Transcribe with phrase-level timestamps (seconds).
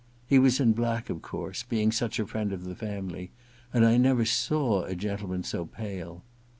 [0.25, 3.29] He was in black, of course, being such a friend of the family,
[3.71, 6.23] and I never saw a gentleman so pale.